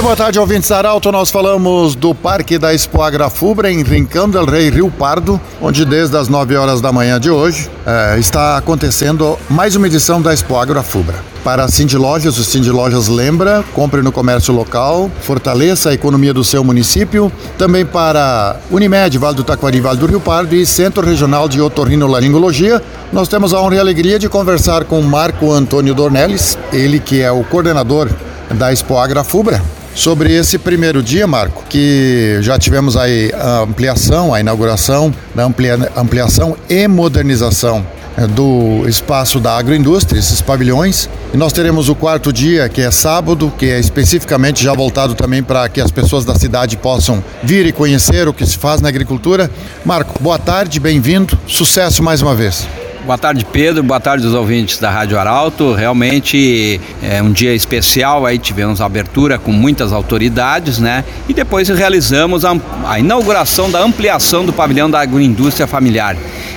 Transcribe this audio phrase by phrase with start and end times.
[0.00, 1.12] Muito boa tarde, ouvintes Arauto.
[1.12, 6.16] Nós falamos do Parque da Expo Agrafubra em Rincão del Rei, Rio Pardo, onde desde
[6.16, 10.56] as 9 horas da manhã de hoje eh, está acontecendo mais uma edição da Expo
[10.56, 11.16] Agrafubra.
[11.44, 16.42] Para Cindy Lojas, o Cindy Lojas lembra, compre no comércio local, fortaleça a economia do
[16.42, 17.30] seu município.
[17.58, 22.82] Também para Unimed, Vale do Taquari, Vale do Rio Pardo e Centro Regional de Otorrinolaringologia.
[23.12, 27.20] Nós temos a honra e a alegria de conversar com Marco Antônio Dornelles, ele que
[27.20, 28.08] é o coordenador
[28.54, 29.62] da Expo Agrafubra.
[29.94, 35.90] Sobre esse primeiro dia, Marco, que já tivemos aí a ampliação, a inauguração da amplia,
[35.96, 37.84] ampliação e modernização
[38.16, 41.08] eh, do espaço da agroindústria, esses pavilhões.
[41.34, 45.42] E nós teremos o quarto dia, que é sábado, que é especificamente já voltado também
[45.42, 48.88] para que as pessoas da cidade possam vir e conhecer o que se faz na
[48.88, 49.50] agricultura.
[49.84, 52.66] Marco, boa tarde, bem-vindo, sucesso mais uma vez.
[53.04, 53.82] Boa tarde, Pedro.
[53.82, 55.72] Boa tarde aos ouvintes da Rádio Arauto.
[55.72, 58.26] Realmente é um dia especial.
[58.26, 61.02] Aí tivemos a abertura com muitas autoridades, né?
[61.26, 62.54] E depois realizamos a,
[62.86, 66.14] a inauguração da ampliação do pavilhão da agroindústria familiar.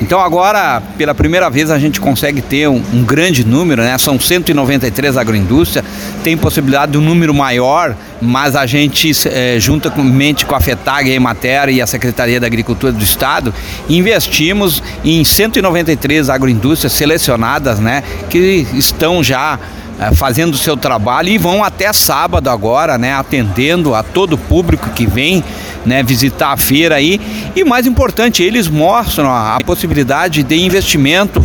[0.00, 3.96] Então agora, pela primeira vez, a gente consegue ter um, um grande número, né?
[3.96, 5.84] São 193 agroindústrias,
[6.22, 11.14] tem possibilidade de um número maior, mas a gente, é, juntamente com a FETAG, a
[11.14, 13.54] Emater e a Secretaria da Agricultura do Estado,
[13.88, 18.02] investimos em 193 agroindústrias selecionadas, né?
[18.30, 19.58] Que estão já
[19.98, 24.38] é, fazendo o seu trabalho e vão até sábado agora, né, atendendo a todo o
[24.38, 25.42] público que vem
[25.86, 27.18] né, visitar a feira aí.
[27.54, 31.44] E mais importante, eles mostram a, a possibilidade de investimento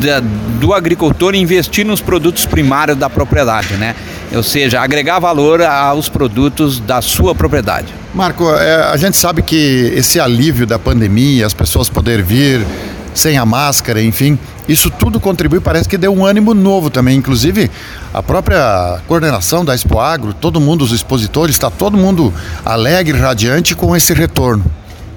[0.00, 0.20] da,
[0.58, 3.94] do agricultor investir nos produtos primários da propriedade, né?
[4.34, 7.88] Ou seja, agregar valor aos produtos da sua propriedade.
[8.14, 12.66] Marco, é, a gente sabe que esse alívio da pandemia, as pessoas poderem vir
[13.14, 17.16] sem a máscara, enfim, isso tudo contribui, parece que deu um ânimo novo também.
[17.16, 17.70] Inclusive,
[18.12, 22.32] a própria coordenação da Expo Agro, todo mundo, os expositores, está todo mundo
[22.64, 24.64] alegre, radiante com esse retorno.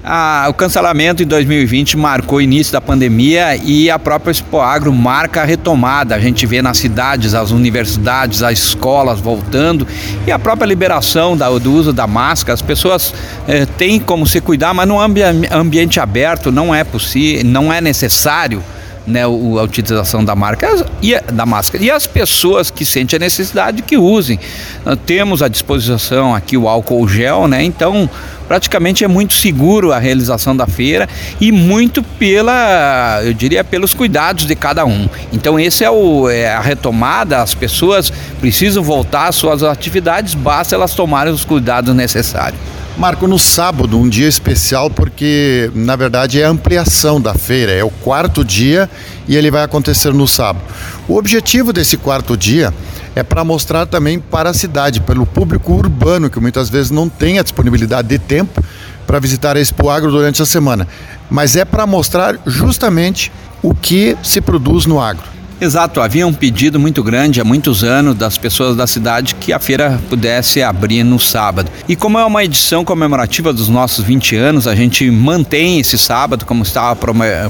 [0.08, 4.92] Ah, o cancelamento em 2020 marcou o início da pandemia e a própria Expo Agro
[4.92, 6.14] marca a retomada.
[6.14, 9.84] A gente vê nas cidades, as universidades, as escolas voltando
[10.24, 12.54] e a própria liberação da, do uso da máscara.
[12.54, 13.12] As pessoas
[13.48, 17.80] eh, têm como se cuidar, mas no ambi ambiente aberto não é possível, não é
[17.80, 18.62] necessário
[19.06, 21.84] né, a utilização da marca e da máscara.
[21.84, 24.38] E as pessoas que sentem a necessidade que usem.
[24.84, 27.62] Nós temos à disposição aqui o álcool gel, né?
[27.62, 28.08] Então,
[28.48, 31.08] praticamente é muito seguro a realização da feira
[31.40, 35.08] e muito pela, eu diria, pelos cuidados de cada um.
[35.32, 40.74] Então, esse é, o, é a retomada, as pessoas precisam voltar às suas atividades, basta
[40.74, 42.75] elas tomarem os cuidados necessários.
[42.96, 47.84] Marco, no sábado, um dia especial porque, na verdade, é a ampliação da feira, é
[47.84, 48.88] o quarto dia
[49.28, 50.64] e ele vai acontecer no sábado.
[51.06, 52.72] O objetivo desse quarto dia
[53.14, 57.38] é para mostrar também para a cidade, pelo público urbano, que muitas vezes não tem
[57.38, 58.64] a disponibilidade de tempo
[59.06, 60.88] para visitar a Expo Agro durante a semana,
[61.28, 63.30] mas é para mostrar justamente
[63.62, 65.35] o que se produz no agro.
[65.58, 69.58] Exato, havia um pedido muito grande há muitos anos das pessoas da cidade que a
[69.58, 71.70] feira pudesse abrir no sábado.
[71.88, 76.44] E como é uma edição comemorativa dos nossos 20 anos, a gente mantém esse sábado
[76.44, 76.94] como estava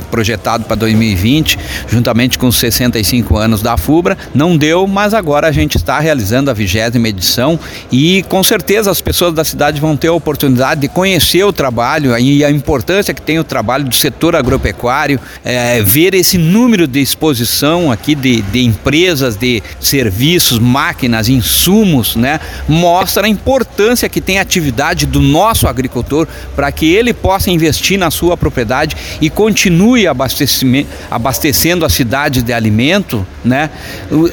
[0.09, 1.59] projetado para 2020,
[1.89, 4.17] juntamente com os 65 anos da FUBRA.
[4.33, 7.59] Não deu, mas agora a gente está realizando a vigésima edição
[7.91, 12.17] e com certeza as pessoas da cidade vão ter a oportunidade de conhecer o trabalho
[12.17, 17.00] e a importância que tem o trabalho do setor agropecuário, é, ver esse número de
[17.00, 24.39] exposição aqui de, de empresas, de serviços, máquinas, insumos, né, mostra a importância que tem
[24.39, 30.06] a atividade do nosso agricultor para que ele possa investir na sua propriedade e continue
[30.06, 33.70] abastecendo a cidade de alimento, né?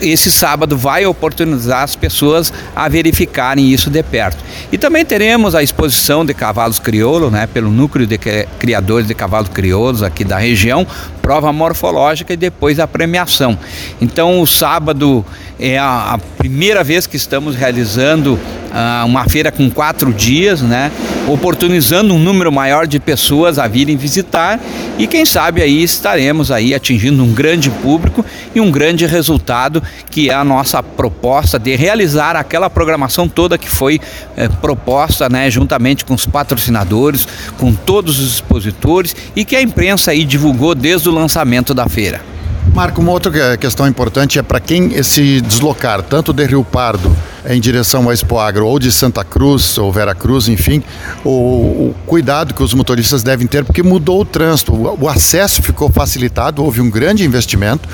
[0.01, 4.43] Esse sábado vai oportunizar as pessoas a verificarem isso de perto.
[4.71, 8.17] E também teremos a exposição de cavalos crioulos, né, pelo núcleo de
[8.59, 10.85] criadores de cavalos crioulos aqui da região,
[11.23, 13.57] prova morfológica e depois a premiação.
[14.01, 15.25] Então, o sábado
[15.57, 20.91] é a, a primeira vez que estamos realizando uh, uma feira com quatro dias, né?
[21.27, 24.59] Oportunizando um número maior de pessoas a virem visitar
[24.97, 30.29] e quem sabe aí estaremos aí atingindo um grande público e um grande resultado que
[30.29, 34.01] é a nossa proposta de realizar aquela programação toda que foi
[34.35, 35.49] eh, proposta, né?
[35.49, 37.25] Juntamente com os patrocinadores,
[37.57, 42.32] com todos os expositores e que a imprensa aí divulgou desde o lançamento da feira.
[42.73, 47.15] Marco, uma outra questão importante é para quem se deslocar, tanto de Rio Pardo
[47.47, 50.81] em direção ao Expo Agro ou de Santa Cruz ou Vera Cruz, enfim,
[51.23, 55.61] o, o, cuidado que os motoristas devem ter, porque mudou o trânsito, o, o acesso
[55.61, 57.87] ficou facilitado, houve um grande investimento,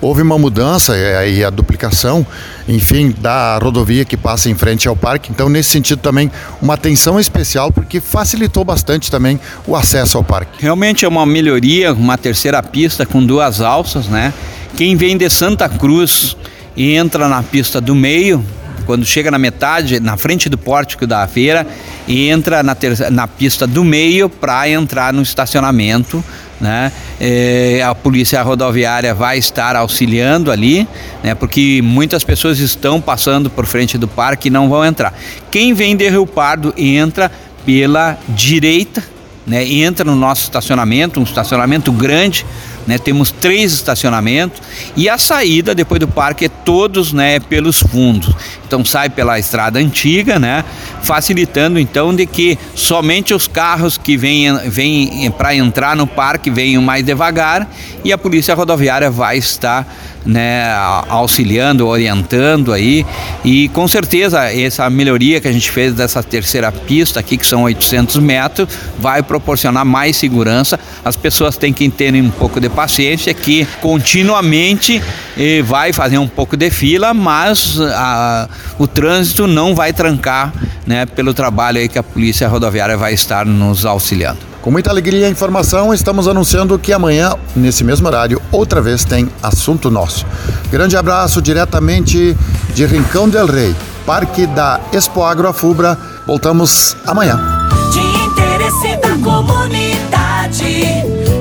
[0.00, 0.94] houve uma mudança
[1.26, 2.26] e a duplicação,
[2.68, 5.30] enfim, da rodovia que passa em frente ao parque.
[5.30, 10.62] Então, nesse sentido também, uma atenção especial porque facilitou bastante também o acesso ao parque.
[10.62, 14.32] Realmente é uma melhoria, uma terceira pista com duas alças, né?
[14.76, 16.36] Quem vem de Santa Cruz
[16.76, 18.44] e entra na pista do meio,
[18.86, 21.66] quando chega na metade, na frente do pórtico da feira,
[22.08, 22.76] entra na,
[23.10, 26.24] na pista do meio para entrar no estacionamento.
[26.58, 26.90] Né?
[27.20, 30.88] É, a polícia rodoviária vai estar auxiliando ali,
[31.22, 31.34] né?
[31.34, 35.12] porque muitas pessoas estão passando por frente do parque e não vão entrar.
[35.50, 37.30] Quem vem de Rio Pardo entra
[37.66, 39.04] pela direita,
[39.46, 39.66] né?
[39.66, 42.46] entra no nosso estacionamento, um estacionamento grande,
[42.86, 42.98] né?
[42.98, 44.60] Temos três estacionamentos
[44.96, 48.34] e a saída depois do parque é todos né, pelos fundos.
[48.66, 50.64] Então sai pela estrada antiga, né?
[51.02, 56.82] Facilitando então de que somente os carros que vêm, vêm para entrar no parque venham
[56.82, 57.68] mais devagar
[58.04, 59.86] e a polícia rodoviária vai estar
[60.26, 60.74] né,
[61.08, 63.06] auxiliando, orientando aí
[63.44, 67.62] e com certeza essa melhoria que a gente fez dessa terceira pista aqui que são
[67.62, 68.68] 800 metros
[68.98, 70.78] vai proporcionar mais segurança.
[71.04, 75.02] As pessoas têm que ter um pouco de paciência que continuamente
[75.36, 78.46] eh, vai fazer um pouco de fila, mas a,
[78.78, 80.52] o trânsito não vai trancar,
[80.86, 84.40] né, pelo trabalho aí que a polícia rodoviária vai estar nos auxiliando.
[84.60, 89.30] Com muita alegria e informação, estamos anunciando que amanhã, nesse mesmo horário, outra vez tem
[89.42, 90.26] assunto nosso.
[90.70, 92.36] Grande abraço diretamente
[92.74, 93.74] de Rincão del Rei,
[94.04, 95.96] Parque da Expo Agro Afubra.
[96.26, 97.40] Voltamos amanhã.
[97.92, 101.15] De interesse da comunidade,